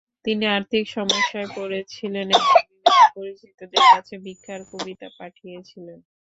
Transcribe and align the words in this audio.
তিনি 0.25 0.45
আর্থিক 0.55 0.83
সমস্যায় 0.97 1.49
পড়েছিলেন 1.55 2.27
এবং 2.31 2.51
বিভিন্ন 2.55 2.85
পরিচিতদের 3.15 3.83
কাছে 3.91 4.13
ভিক্ষার 4.25 4.61
কবিতা 4.71 5.07
পাঠিয়েছিলেন। 5.19 5.99